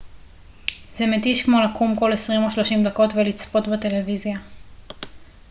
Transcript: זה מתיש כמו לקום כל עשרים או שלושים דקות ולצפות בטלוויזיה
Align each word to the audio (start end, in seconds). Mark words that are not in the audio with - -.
זה 0.93 1.07
מתיש 1.07 1.45
כמו 1.45 1.57
לקום 1.61 1.95
כל 1.99 2.13
עשרים 2.13 2.43
או 2.43 2.51
שלושים 2.51 2.83
דקות 2.87 3.11
ולצפות 3.15 3.67
בטלוויזיה 3.67 4.35